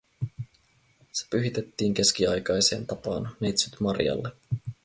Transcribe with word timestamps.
Se 1.11 1.25
pyhitettiin 1.29 1.93
keskiaikaiseen 1.93 2.87
tapaan 2.87 3.35
Neitsyt 3.39 3.79
Marialle 3.79 4.31